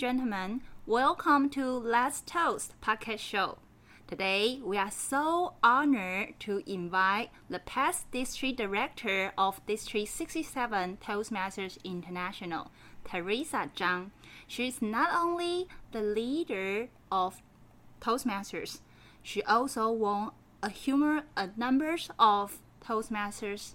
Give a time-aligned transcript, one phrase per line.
[0.00, 0.62] Gentlemen.
[0.86, 3.58] Welcome to Let's Toast podcast show.
[4.06, 11.76] Today, we are so honored to invite the past district director of District 67 Toastmasters
[11.84, 12.70] International,
[13.04, 14.12] Teresa Zhang.
[14.46, 17.42] She is not only the leader of
[18.00, 18.80] Toastmasters,
[19.22, 20.30] she also won
[20.62, 21.50] a humor a
[22.18, 23.74] of Toastmasters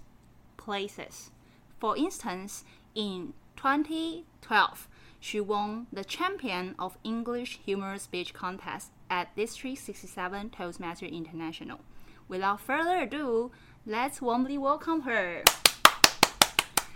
[0.56, 1.30] places.
[1.78, 2.64] For instance,
[2.96, 4.88] in 2012,
[5.26, 11.80] she won the champion of English humor speech contest at District 67 Toastmaster International.
[12.28, 13.50] Without further ado,
[13.84, 15.42] let's warmly welcome her.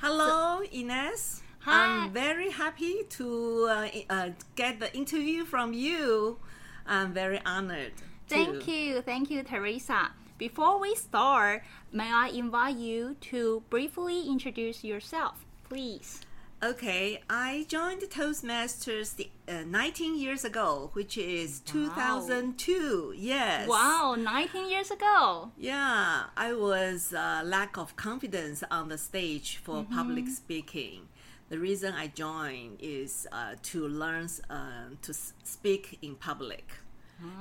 [0.00, 1.42] Hello, Ines.
[1.62, 2.04] Hi.
[2.04, 6.38] I'm very happy to uh, uh, get the interview from you.
[6.86, 7.94] I'm very honored.
[8.28, 10.12] Thank you, thank you, Teresa.
[10.38, 16.20] Before we start, may I invite you to briefly introduce yourself, please?
[16.62, 23.14] Okay, I joined Toastmasters the, uh, 19 years ago, which is 2002.
[23.16, 23.66] Yes.
[23.66, 25.52] Wow, 19 years ago.
[25.56, 31.08] Yeah, I was uh, lack of confidence on the stage for public speaking.
[31.48, 36.72] The reason I joined is uh, to learn uh, to speak in public.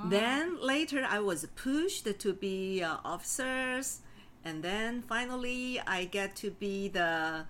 [0.05, 3.99] Then later I was pushed to be uh, officers,
[4.45, 7.45] and then finally I get to be the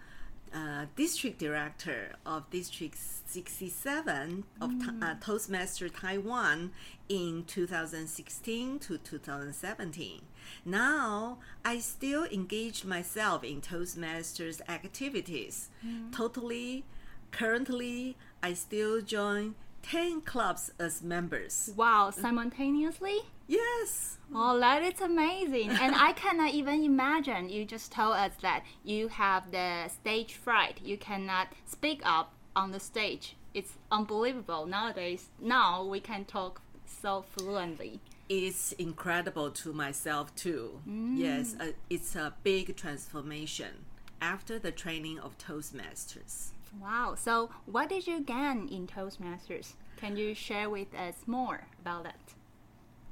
[0.53, 6.72] uh, district director of District 67 of Ta- uh, Toastmaster Taiwan
[7.08, 10.22] in 2016 to 2017.
[10.66, 15.70] Now I still engage myself in Toastmasters activities.
[16.11, 16.86] Totally,
[17.31, 21.71] currently I still join 10 clubs as members.
[21.76, 23.20] Wow, simultaneously?
[23.48, 24.17] Yes.
[24.33, 25.71] Oh, that is amazing.
[25.71, 27.49] and I cannot even imagine.
[27.49, 30.80] You just told us that you have the stage fright.
[30.83, 33.36] You cannot speak up on the stage.
[33.54, 34.65] It's unbelievable.
[34.67, 37.99] Nowadays, now we can talk so fluently.
[38.27, 40.81] It's incredible to myself too.
[40.86, 43.86] Yes, uh, it's a big transformation
[44.21, 46.49] after the training of Toastmasters.
[46.81, 47.15] Wow.
[47.15, 49.73] So, what did you gain in Toastmasters?
[49.97, 52.33] Can you share with us more about that?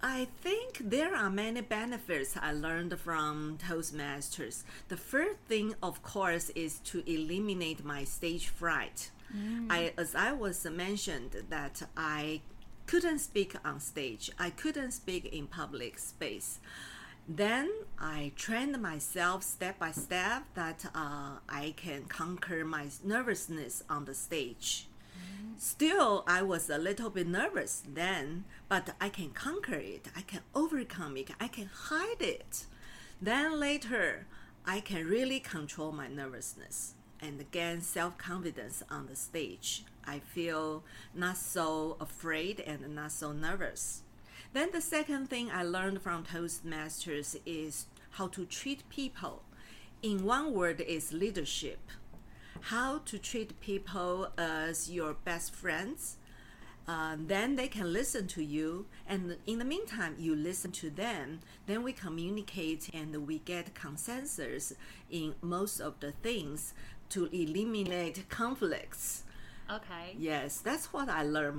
[0.01, 4.63] I think there are many benefits I learned from Toastmasters.
[4.90, 9.09] The first thing, of course, is to eliminate my stage fright.
[9.35, 9.68] Mm.
[9.72, 12.41] I, as I was mentioned, that I
[12.85, 14.29] couldn't speak on stage.
[14.39, 16.59] I couldn't speak in public space.
[17.28, 24.06] Then I trained myself step by step that uh, I can conquer my nervousness on
[24.06, 24.88] the stage.
[25.58, 30.08] Still, I was a little bit nervous then, but I can conquer it.
[30.16, 31.32] I can overcome it.
[31.40, 32.66] I can hide it.
[33.22, 34.28] Then later,
[34.66, 39.84] I can really control my nervousness and gain self confidence on the stage.
[40.06, 40.84] I feel
[41.14, 44.04] not so afraid and not so nervous.
[44.57, 49.44] Then the second thing I learned from Toastmasters is how to treat people.
[50.01, 51.78] In one word is leadership.
[52.62, 56.18] How to treat people as your best friends.
[56.88, 61.41] Uh, then they can listen to you, and in the meantime, you listen to them.
[61.68, 64.74] Then we communicate and we get consensus
[65.12, 66.74] in most of the things
[67.09, 69.22] to eliminate conflicts.
[69.72, 70.16] Okay.
[70.18, 71.57] Yes, that's what I learned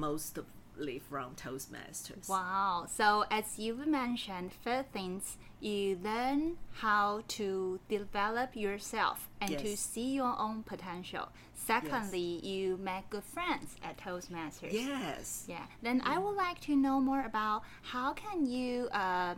[0.98, 2.28] from Toastmasters.
[2.28, 2.86] Wow.
[2.88, 10.14] So, as you've mentioned, first things you learn how to develop yourself and to see
[10.14, 11.28] your own potential.
[11.54, 14.72] Secondly, you make good friends at Toastmasters.
[14.72, 15.44] Yes.
[15.48, 15.66] Yeah.
[15.82, 19.34] Then I would like to know more about how can you uh,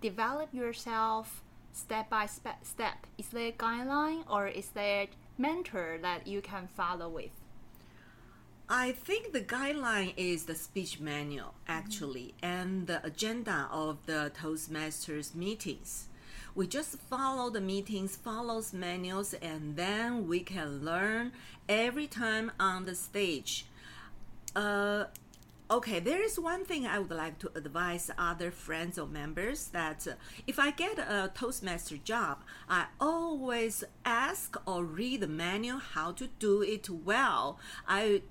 [0.00, 1.42] develop yourself
[1.72, 3.06] step by step.
[3.18, 7.32] Is there a guideline or is there a mentor that you can follow with?
[8.68, 15.36] I think the guideline is the speech manual actually and the agenda of the Toastmasters
[15.36, 16.08] meetings.
[16.56, 21.30] We just follow the meetings, follows manuals, and then we can learn
[21.68, 23.66] every time on the stage.
[24.56, 25.04] Uh,
[25.70, 30.08] okay, there is one thing I would like to advise other friends or members that
[30.08, 30.14] uh,
[30.48, 32.38] if I get a Toastmaster job,
[32.68, 37.60] I always ask or read the manual how to do it well.
[37.86, 38.22] I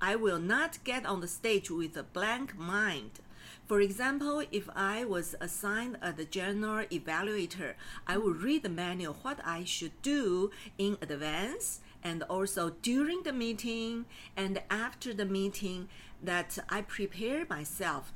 [0.00, 3.20] I will not get on the stage with a blank mind.
[3.66, 7.74] For example, if I was assigned as the general evaluator,
[8.06, 13.32] I would read the manual what I should do in advance and also during the
[13.32, 14.06] meeting
[14.36, 15.88] and after the meeting
[16.22, 18.12] that I prepare myself.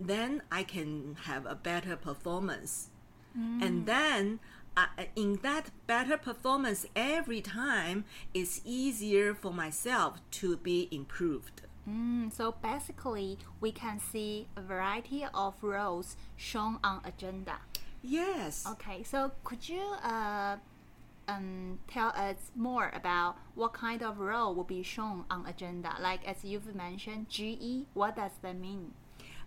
[0.00, 2.90] Then I can have a better performance.
[3.34, 3.86] And mm.
[3.86, 4.40] then
[4.76, 4.86] uh,
[5.16, 11.62] in that better performance every time, it's easier for myself to be improved.
[11.88, 17.58] Mm, so basically, we can see a variety of roles shown on agenda.
[18.02, 18.66] Yes.
[18.68, 20.56] Okay, so could you uh,
[21.28, 25.94] um, tell us more about what kind of role will be shown on agenda?
[26.00, 28.92] Like as you've mentioned, GE, what does that mean?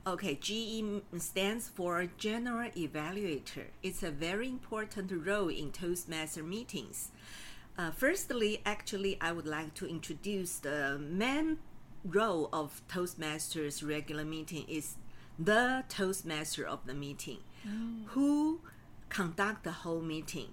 [0.07, 3.65] Okay, GE stands for General Evaluator.
[3.81, 7.09] It's a very important role in Toastmaster meetings.
[7.77, 11.57] Uh, firstly, actually, I would like to introduce the main
[12.03, 14.95] role of Toastmasters regular meeting is
[15.39, 18.05] the Toastmaster of the meeting, Mm.
[18.09, 18.61] who
[19.09, 20.49] conduct the whole meeting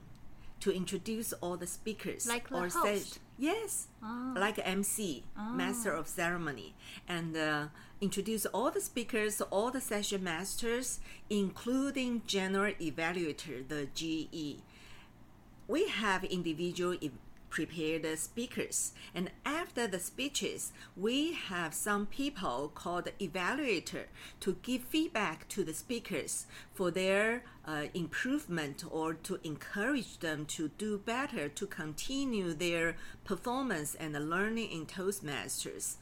[0.61, 3.19] to introduce all the speakers Like the or host?
[3.43, 4.35] Yes, Ah.
[4.37, 5.25] like MC,
[5.63, 6.75] master of ceremony,
[7.09, 7.67] and uh,
[8.01, 14.63] introduce all the speakers, all the session masters, including general evaluator, the GE.
[15.69, 16.95] We have individual
[17.59, 24.05] e- the speakers, and after the speeches, we have some people called evaluator
[24.41, 30.69] to give feedback to the speakers for their uh, improvement or to encourage them to
[30.79, 35.97] do better, to continue their performance and learning in Toastmasters.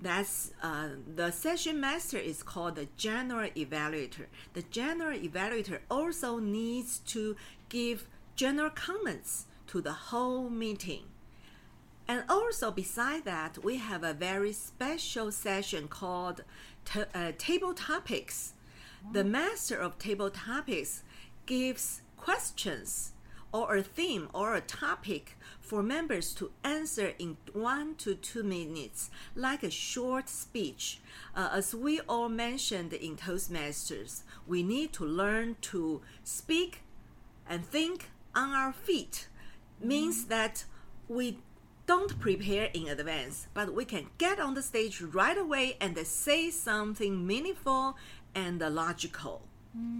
[0.00, 4.26] That's uh, the session master is called the general evaluator.
[4.52, 7.36] The general evaluator also needs to
[7.68, 11.04] give general comments to the whole meeting.
[12.06, 16.44] And also, beside that, we have a very special session called
[16.84, 18.52] ta- uh, Table Topics.
[19.12, 21.04] The master of Table Topics
[21.46, 23.12] gives questions
[23.50, 29.10] or a theme or a topic for members to answer in one to two minutes,
[29.34, 31.00] like a short speech.
[31.34, 36.82] Uh, as we all mentioned in Toastmasters, we need to learn to speak
[37.48, 39.28] and think on our feet.
[39.82, 40.64] Means that
[41.08, 41.38] we
[41.86, 46.50] don't prepare in advance, but we can get on the stage right away and say
[46.50, 47.96] something meaningful
[48.34, 49.42] and logical,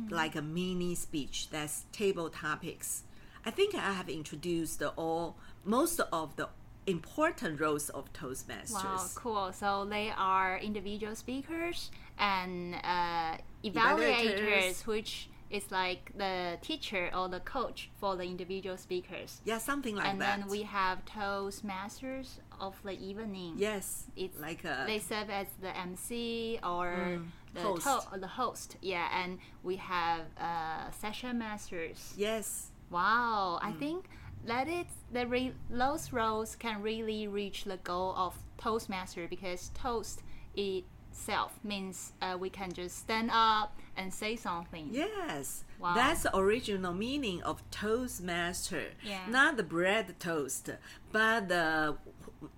[0.09, 1.51] like a mini speech.
[1.51, 3.03] That's table topics.
[3.45, 6.49] I think I have introduced all most of the
[6.87, 8.73] important roles of Toastmasters.
[8.73, 9.53] Wow, cool.
[9.53, 13.73] So they are individual speakers and uh, Evaluators.
[13.73, 19.41] evaluators, which is like the teacher or the coach for the individual speakers.
[19.45, 20.35] Yeah, something like and that.
[20.35, 23.55] And then we have Toastmasters of the evening.
[23.57, 27.21] yes, It's like a they serve as the MC or
[27.55, 28.09] the Mm, host.
[28.13, 28.77] To- the host.
[28.81, 32.15] Yeah, and we have uh, session masters.
[32.17, 32.71] yes.
[32.91, 33.69] Wow, Mm.
[33.69, 34.09] I think
[34.47, 40.23] that it the re- those roles can really reach the goal of Toastmaster because toast
[41.17, 44.89] itself means uh, we can just stand up and say something.
[44.91, 45.95] Yes, Wow.
[45.95, 48.87] that's the original meaning of Toastmaster.
[49.05, 49.21] Yeah.
[49.29, 50.71] Not the bread toast,
[51.13, 51.97] but the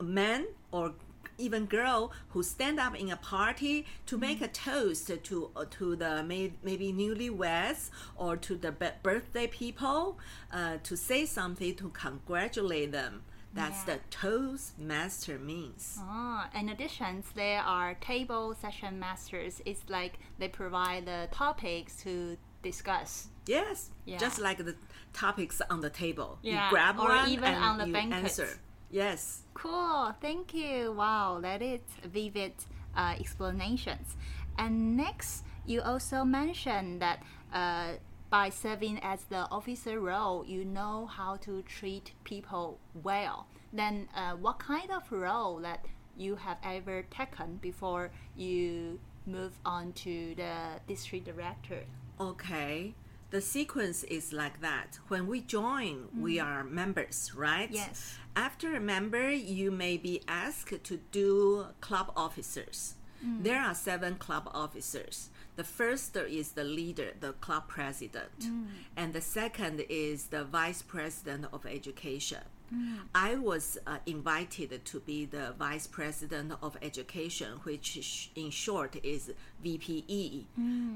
[0.01, 0.93] man or
[1.37, 5.97] even girl who stand up in a party to make a toast to uh, to
[5.97, 8.71] the may, maybe newlyweds or to the
[9.03, 10.17] birthday people
[10.53, 13.23] uh, to say something to congratulate them.
[13.55, 13.94] That's Yeah.
[13.94, 15.99] the Toastmaster means.
[16.01, 19.61] Ah, in addition, there are table session masters.
[19.65, 23.29] It's like they provide the topics to discuss.
[23.46, 24.19] Yes, Yeah.
[24.19, 24.77] just like the
[25.13, 26.39] topics on the table.
[26.43, 28.39] Yeah, You grab or one even and on the you banquets.
[28.41, 28.58] answer.
[28.91, 29.43] Yes.
[29.55, 30.93] Cool, thank you.
[30.93, 32.55] Wow, that is vivid
[32.96, 34.17] uh, explanations.
[34.58, 37.94] And next, you also mentioned that uh,
[38.34, 43.46] by serving as the officer role, you know how to treat people well.
[43.72, 45.84] Then, uh, what kind of role that
[46.17, 50.55] you have ever taken before you move on to the
[50.88, 51.84] district director?
[52.19, 52.94] Okay.
[53.31, 54.98] The sequence is like that.
[55.06, 57.70] When we join, we are members, right?
[57.70, 57.74] Mm.
[57.76, 58.19] Yes.
[58.34, 62.96] After a member, you may be asked to do club officers.
[63.25, 63.43] Mm.
[63.43, 65.31] There are seven club officers.
[65.57, 68.67] The first is the leader, the club president, Mm.
[68.97, 72.43] and the second is the vice president of education.
[72.75, 72.99] Mm.
[73.15, 79.31] I was uh, invited to be the vice president of education, which in short is
[79.63, 80.47] VPE.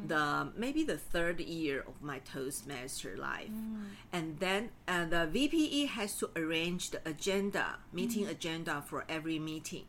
[0.09, 3.51] The maybe the third year of my Toastmaster life,
[4.13, 9.85] and then uh, the VPE has to arrange the agenda, meeting agenda for every meeting.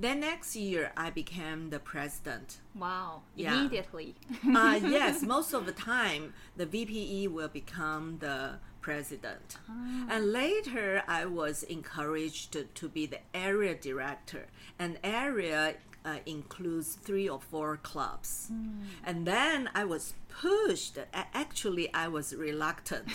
[0.00, 2.58] Then next year, I became the president.
[2.74, 3.54] Wow, Yeah.
[3.60, 4.14] immediately.
[4.54, 9.56] uh, yes, most of the time, the VPE will become the president.
[10.08, 14.46] And later, I was encouraged to, to be the area director.
[14.78, 18.50] And area uh, includes three or four clubs.
[19.04, 23.08] And then I was pushed, actually, I was reluctant.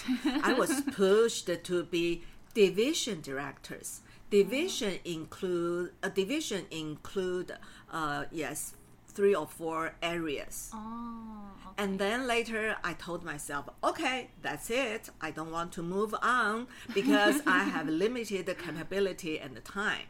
[0.43, 4.01] I was pushed to be division directors.
[4.33, 7.51] Division include a division include
[7.91, 8.73] uh, yes
[9.07, 10.71] three or four areas.
[10.73, 15.11] Oh, And then later I told myself, okay, that's it.
[15.21, 20.07] I don't want to move on because I have limited the capability and the time.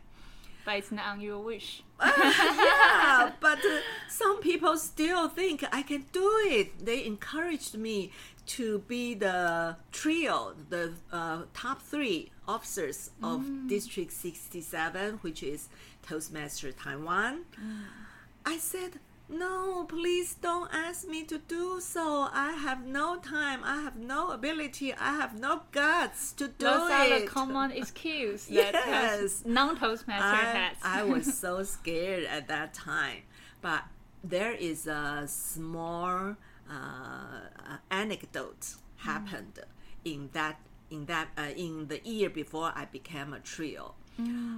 [0.65, 1.83] but it's not on your wish.
[2.01, 6.85] yeah, but uh, some people still think I can do it.
[6.85, 8.11] They encouraged me
[8.45, 15.69] to be the trio, the uh, top three officers of District 67, which is
[16.01, 17.41] Toastmaster Taiwan.
[18.45, 22.27] I said, no, please don't ask me to do so.
[22.33, 23.61] I have no time.
[23.63, 24.93] I have no ability.
[24.93, 26.93] I have no guts to do Those it.
[26.93, 29.43] are the common excuse that Yes.
[29.45, 30.77] non-Toastmaster I, has.
[30.83, 33.19] I was so scared at that time.
[33.61, 33.83] But
[34.23, 36.35] there is a small
[36.73, 39.59] uh, anecdote happened
[40.05, 43.95] in that in that uh, in the year before I became a trio.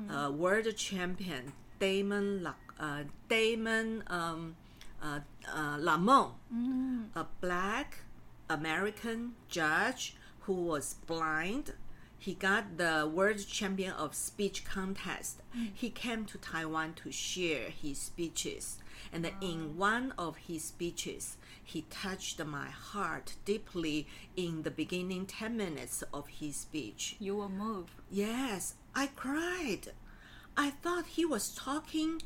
[0.09, 4.55] Uh, world champion Damon La, uh, Damon um,
[5.01, 5.19] uh,
[5.53, 6.33] uh, Lamont,
[7.15, 7.99] a black
[8.49, 11.73] American judge who was blind.
[12.25, 15.43] He got the world champion of speech contest.
[15.75, 18.79] He came to Taiwan to share his speeches.
[19.13, 25.55] And in one of his speeches, he touched my heart deeply in the beginning 10
[25.55, 27.15] minutes of his speech.
[27.19, 27.91] you were moved.
[28.09, 29.91] Yes, I cried.
[30.57, 32.23] I thought he was talking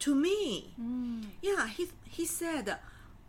[0.00, 0.74] to me.
[1.40, 2.76] Yeah, he he said,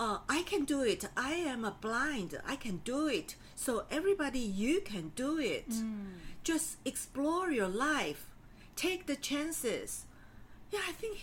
[0.02, 1.06] uh, "I can do it.
[1.16, 2.42] I am a blind.
[2.46, 3.36] I can do it.
[3.66, 5.70] So everybody, you can do it.
[5.70, 6.14] Mm.
[6.44, 8.24] Just explore your life.
[8.76, 9.90] Take the chances."
[10.74, 11.18] Yeah, I think.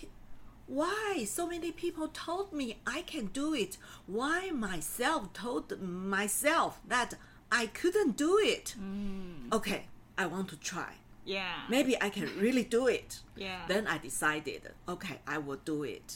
[0.83, 2.66] why so many people told me
[2.97, 3.73] I can do it?
[4.07, 7.11] Why myself told myself that
[7.50, 8.66] I couldn't do it?
[8.78, 9.50] Mm.
[9.59, 9.83] Okay,
[10.23, 10.92] I want to try
[11.25, 11.57] Yeah.
[11.75, 13.11] maybe I can really do it.
[13.35, 13.62] Yeah.
[13.73, 14.62] Then I decided,
[14.95, 16.09] okay, I will do it.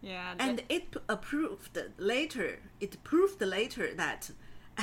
[0.00, 0.34] yeah.
[0.44, 2.50] And it approved later.
[2.80, 4.30] It proved later that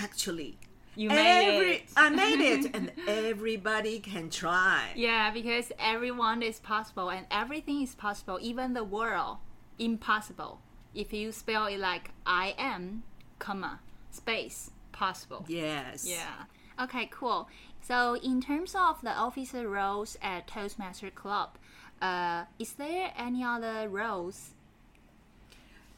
[0.05, 0.51] actually
[0.95, 1.83] You made every it.
[1.95, 4.91] I made it, and everybody can try.
[4.95, 9.37] Yeah, because everyone is possible and everything is possible, even the world
[9.77, 10.61] impossible.
[10.93, 13.03] If you spell it like I am,
[13.39, 13.79] comma,
[14.11, 15.45] space, possible.
[15.47, 16.05] Yes.
[16.07, 16.45] Yeah.
[16.81, 17.49] Okay, cool.
[17.81, 21.57] So in terms of the officer roles at Toastmaster Club,
[22.01, 24.51] uh, is there any other roles?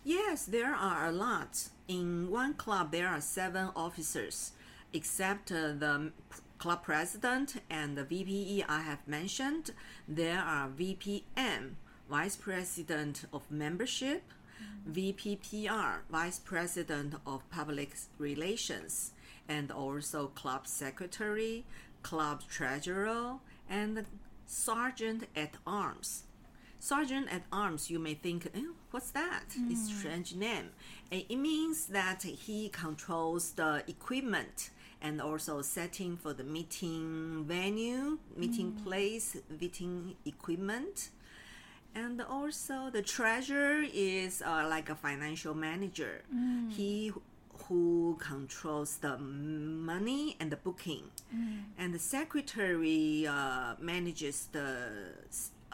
[0.04, 1.70] Yes, there are a lot.
[1.88, 4.52] In one club, there are seven officers,
[4.98, 6.12] except uh, the
[6.58, 9.70] club president and the VPE I have mentioned.
[10.08, 11.76] There are VPM,
[12.10, 14.24] Vice President of Membership,
[14.92, 19.12] VPPR, Vice President of Public Relations,
[19.48, 21.64] and also club secretary,
[22.02, 23.36] club treasurer,
[23.70, 24.04] and
[24.48, 26.24] sergeant at arms.
[26.80, 29.46] Sergeant at arms, you may think, eh, what's that?
[29.70, 30.70] It's strange name.
[31.12, 38.72] It means that he controls the equipment and also setting for the meeting venue, meeting
[38.84, 41.10] place, meeting equipment.
[41.96, 46.22] And also the treasurer is uh, like a financial manager.
[46.70, 47.12] He
[47.68, 51.04] who controls the money and the booking.
[51.78, 54.92] And the secretary uh, manages the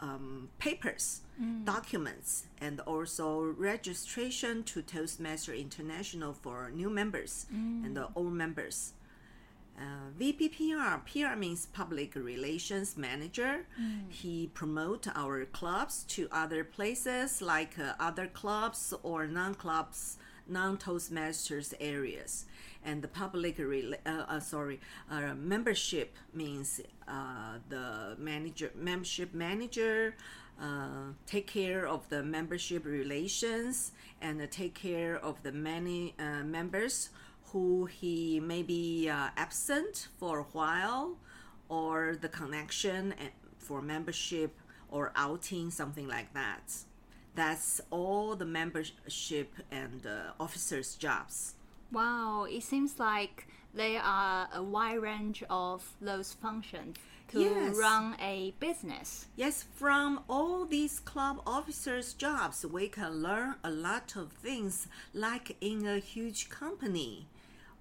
[0.00, 1.20] um, papers,
[1.64, 7.46] documents, and also registration to Toastmaster International for new members
[7.84, 8.94] and the old members.
[9.78, 9.82] Uh,
[10.18, 13.66] VPPR, PR means Public Relations Manager.
[14.08, 22.46] He promote our clubs to other places like uh, other clubs or non-clubs, non-Toastmasters areas.
[22.84, 24.78] And the public, rela- uh, uh, sorry,
[25.10, 30.14] uh, membership means uh, the manager, membership manager,
[30.60, 33.90] uh, take care of the membership relations
[34.20, 37.08] and take care of the many uh, members
[37.54, 41.16] who he may be uh, absent for a while
[41.68, 43.14] or the connection
[43.58, 44.58] for membership
[44.90, 46.74] or outing, something like that.
[47.36, 51.54] That's all the membership and uh, officers' jobs.
[51.92, 56.96] Wow, it seems like there are a wide range of those functions
[57.28, 57.76] to Yes.
[57.76, 59.26] run a business.
[59.36, 65.56] Yes, from all these club officers' jobs, we can learn a lot of things, like
[65.60, 67.28] in a huge company,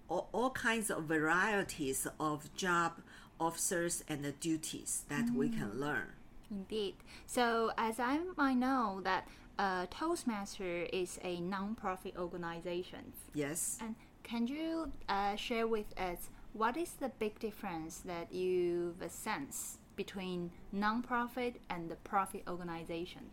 [0.10, 2.94] all, all kinds of varieties of job
[3.40, 6.08] officers and the duties that we can learn.
[6.52, 6.96] Indeed.
[7.26, 13.78] So, as I might know that uh, Toastmaster is a non-profit organization, Yes.
[13.82, 19.80] and can you uh, share with us what is the big difference that you've sensed
[19.96, 23.24] between non-profit and the profit organization?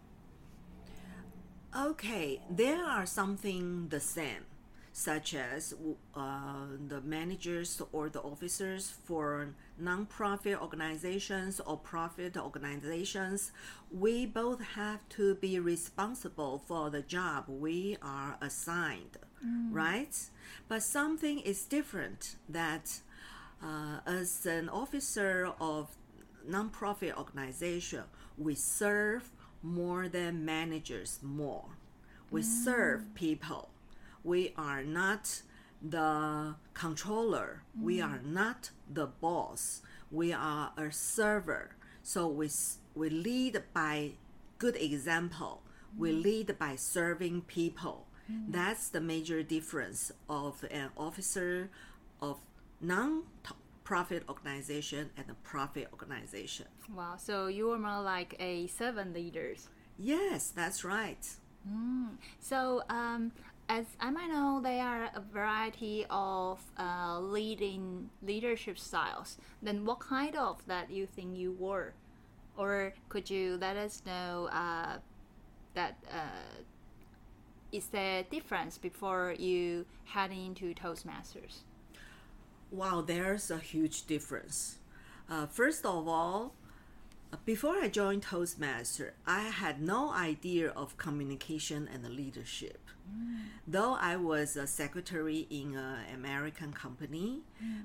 [1.77, 4.45] Okay, there are something the same,
[4.93, 5.75] such as
[6.15, 13.53] uh, the managers or the officers for non-profit organizations or profit organizations.
[13.91, 19.17] We both have to be responsible for the job we are assigned,
[19.71, 20.17] right?
[20.69, 23.01] But something is different that
[23.63, 25.97] uh, as an officer of
[26.49, 28.05] nonprofit organization,
[28.37, 29.31] we serve
[29.63, 31.77] more than managers more.
[32.31, 33.71] We serve people.
[34.25, 35.43] We are not
[35.83, 37.63] the controller.
[37.81, 38.09] We mm.
[38.09, 39.83] are not the boss.
[40.11, 41.77] We are a server.
[42.03, 42.51] So we,
[42.95, 44.13] we lead by
[44.59, 45.63] good example.
[45.97, 46.23] We mm.
[46.23, 48.07] lead by serving people.
[48.31, 48.53] Mm.
[48.53, 51.71] That's the major difference of an officer
[52.21, 52.39] of
[52.81, 56.67] non-profit organization and a profit organization.
[56.95, 59.69] Wow, so you are more like a servant leaders.
[59.99, 61.27] Yes, that's right.
[62.39, 63.33] So, um,
[63.71, 69.39] as I might know, there are a variety of uh, leading leadership styles.
[69.63, 71.95] Then, what kind of that you think you were,
[72.57, 74.99] or could you let us know uh,
[75.75, 76.63] that uh,
[77.71, 81.63] is there difference before you head into Toastmasters?
[82.73, 84.79] Wow, there's a huge difference.
[85.31, 86.55] Uh, first of all,
[87.45, 92.81] before I joined Toastmaster, I had no idea of communication and leadership.
[93.67, 97.43] Though I was a secretary in an American company,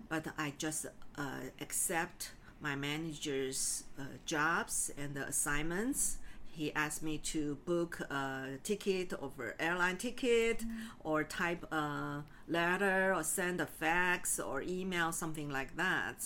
[0.09, 0.85] but I just
[1.17, 1.21] uh,
[1.61, 6.17] accept my manager's uh, jobs and the assignments.
[6.51, 10.63] He asked me to book a ticket over airline ticket
[11.03, 16.23] or type a letter or send a fax or email something like that.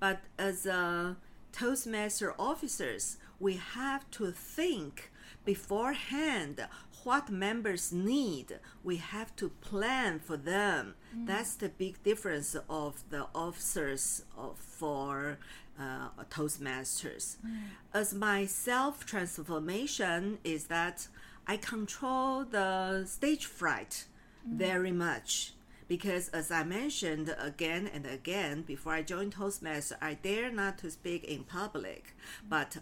[0.00, 1.16] But as a
[1.52, 5.10] Toastmaster officers, we have to think
[5.44, 6.66] beforehand
[7.04, 8.58] what members need.
[8.84, 10.94] We have to plan for them.
[11.16, 11.26] Mm.
[11.26, 15.38] That's the big difference of the officers of, for
[15.78, 17.36] uh, Toastmasters.
[17.38, 17.56] Mm.
[17.94, 21.08] As my self transformation is that
[21.46, 24.04] I control the stage fright
[24.46, 24.58] mm.
[24.58, 25.52] very much
[25.88, 30.90] because as I mentioned again and again before I joined Toastmasters, I dare not to
[30.90, 32.14] speak in public,
[32.48, 32.76] but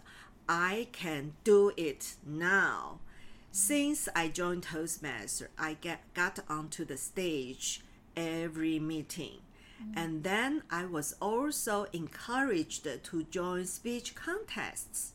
[0.47, 2.99] I can do it now.
[3.51, 7.81] Since I joined Toastmasters, I get got onto the stage
[8.15, 9.39] every meeting.
[9.95, 15.13] And then I was also encouraged to join speech contests.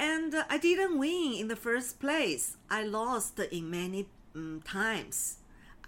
[0.00, 2.56] And uh, I didn't win in the first place.
[2.70, 5.38] I lost in many um, times.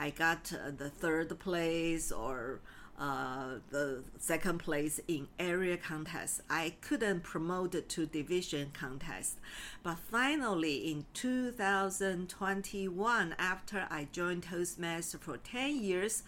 [0.00, 2.58] I got uh, the third place or
[2.98, 6.40] uh, the second place in area contest.
[6.48, 9.36] I couldn't promote to division contest.
[9.82, 16.22] But finally, in 2021, after I joined Toastmaster for 10 years,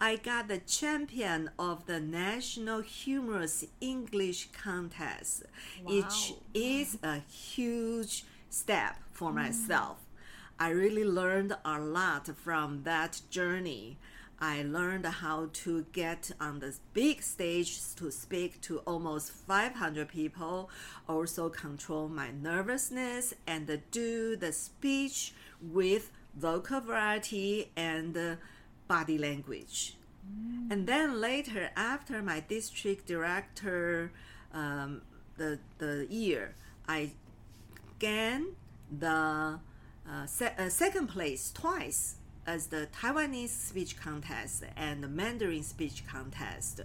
[0.00, 5.42] I got the champion of the National Humorous English Contest.
[5.82, 9.98] Which is a huge step for myself.
[10.60, 13.98] I really learned a lot from that journey.
[14.40, 20.70] I learned how to get on the big stage to speak to almost 500 people,
[21.08, 28.36] also control my nervousness and do the speech with vocal variety and uh,
[28.86, 29.96] body language.
[30.70, 34.12] And then later, after my district director,
[34.52, 35.02] um,
[35.36, 36.54] the the year,
[36.86, 37.12] I
[37.98, 38.54] gained
[38.90, 39.60] the
[40.10, 42.16] uh, se- uh, second place twice
[42.46, 46.80] as the Taiwanese speech contest and the Mandarin speech contest.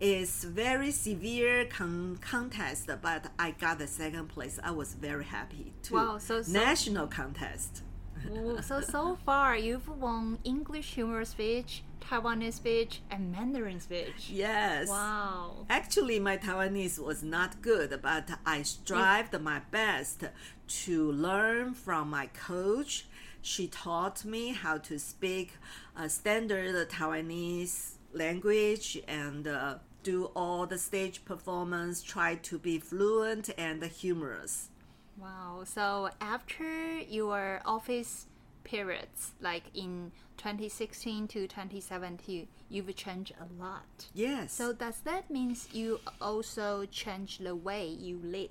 [0.00, 4.58] It's very severe con- contest, but I got the second place.
[4.62, 5.94] I was very happy too.
[5.94, 7.82] Wow, so- so- national contest.
[8.62, 14.28] So so far you've won English humor speech, Taiwanese speech, and Mandarin speech.
[14.30, 14.88] Yes.
[14.88, 15.66] Wow.
[15.68, 20.24] Actually, my Taiwanese was not good, but I strived my best
[20.84, 23.06] to learn from my coach.
[23.40, 25.54] She taught me how to speak
[25.96, 33.50] uh, standard Taiwanese language and uh, do all the stage performance, try to be fluent
[33.56, 34.68] and humorous.
[35.18, 35.62] Wow.
[35.64, 38.26] So after your office
[38.64, 40.12] periods, like in
[40.42, 44.06] 2016 to 2017, you've changed a lot.
[44.12, 44.52] Yes.
[44.52, 48.50] So does that mean you also change the way you lead?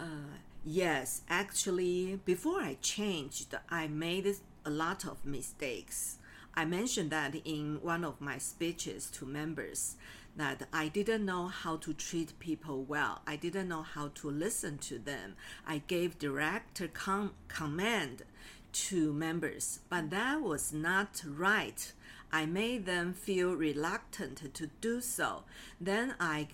[0.00, 0.34] Uh,
[0.64, 4.26] yes, actually, before I changed, I made
[4.64, 6.18] a lot of mistakes.
[6.52, 9.94] I mentioned that in one of my speeches to members
[10.34, 13.20] that I didn't know how to treat people well.
[13.24, 15.36] I didn't know how to listen to them.
[15.64, 18.24] I gave direct com- command
[18.72, 21.92] to members, but that was not right.
[22.32, 25.44] I made them feel reluctant to do so.
[25.80, 26.48] Then I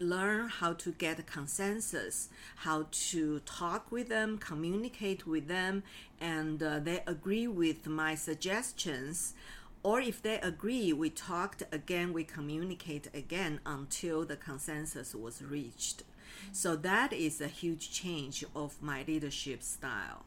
[0.00, 5.82] learn how to get consensus, how to talk with them, communicate with them,
[6.20, 9.34] and uh, they agree with my suggestions.
[9.82, 16.02] Or if they agree, we talked again, we communicate again until the consensus was reached.
[16.52, 20.24] So that is a huge change of my leadership style.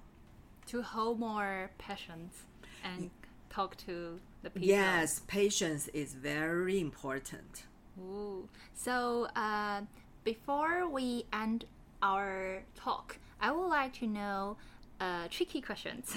[0.68, 2.44] To hold more patience
[2.84, 3.10] and
[3.50, 4.68] talk to the people.
[4.68, 7.64] Yes, patience is very important.
[8.00, 8.50] Ooh.
[8.74, 9.82] So, uh,
[10.24, 11.66] before we end
[12.02, 14.58] our talk, I would like to know
[15.00, 16.14] uh, tricky questions.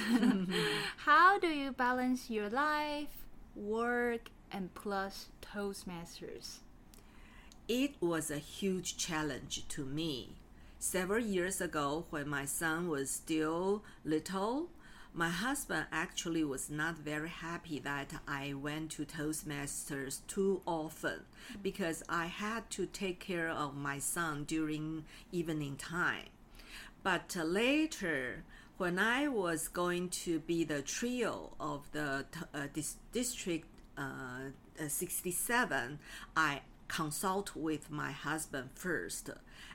[0.98, 6.58] How do you balance your life, work, and plus Toastmasters?
[7.68, 10.36] It was a huge challenge to me.
[10.88, 14.68] Several years ago, when my son was still little,
[15.12, 21.22] my husband actually was not very happy that I went to Toastmasters too often
[21.60, 26.26] because I had to take care of my son during evening time.
[27.02, 28.44] But later,
[28.78, 33.66] when I was going to be the trio of the uh, dis- district
[33.98, 34.50] uh,
[34.86, 35.98] 67,
[36.36, 39.30] I consult with my husband first.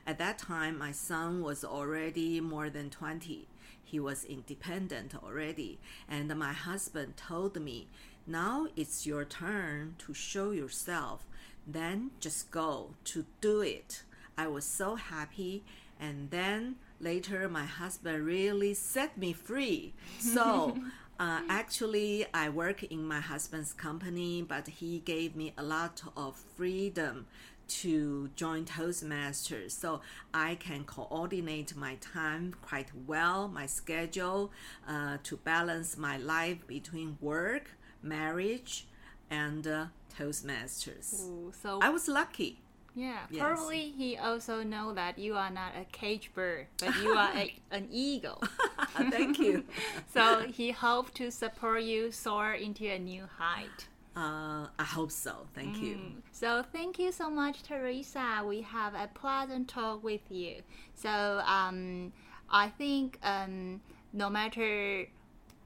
[0.06, 3.46] At that time, my son was already more than 20
[3.92, 5.78] he was independent already.
[6.08, 7.88] And my husband told me,
[8.26, 11.26] now it's your turn to show yourself.
[11.66, 14.02] Then just go to do it.
[14.38, 15.62] I was so happy.
[16.00, 19.92] And then later, my husband really set me free.
[20.18, 20.78] So,
[21.22, 26.34] uh, actually, I work in my husband's company, but he gave me a lot of
[26.56, 27.26] freedom
[27.68, 30.00] to join Toastmasters so
[30.34, 34.50] I can coordinate my time quite well, my schedule,
[34.88, 37.70] uh, to balance my life between work,
[38.02, 38.88] marriage,
[39.30, 39.86] and uh,
[40.18, 41.28] Toastmasters.
[41.28, 42.58] Ooh, so I was lucky.
[42.94, 43.40] Yeah, Yes.
[43.40, 47.54] probably he also know that you are not a cage bird, but you are a,
[47.70, 48.42] an eagle.
[49.10, 49.64] Thank you.
[50.12, 53.88] so he hope to support you soar into a new height.
[54.14, 55.46] Uh, I hope so.
[55.54, 55.98] Thank you.
[56.32, 58.42] So thank you so much, Teresa.
[58.46, 60.56] We have a pleasant talk with you.
[60.94, 62.12] So um,
[62.50, 63.80] I think um,
[64.12, 65.06] no matter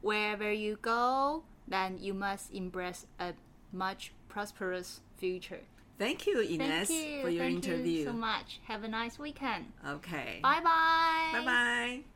[0.01, 3.33] wherever you go, then you must embrace a
[3.73, 5.62] much prosperous future.
[5.99, 7.23] Thank you, Ines, Thank you.
[7.23, 7.85] for your thank interview.
[7.85, 8.61] Thank you so much.
[8.67, 9.73] Have a nice weekend.
[9.87, 10.41] Okay.
[10.43, 11.31] Bye bye.
[11.33, 12.16] Bye bye.